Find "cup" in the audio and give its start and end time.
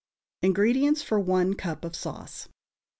1.53-1.85